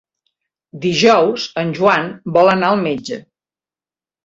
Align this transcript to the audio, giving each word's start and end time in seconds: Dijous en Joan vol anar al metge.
Dijous 0.85 1.45
en 1.65 1.75
Joan 1.81 2.09
vol 2.39 2.51
anar 2.57 2.73
al 2.73 2.83
metge. 2.89 3.21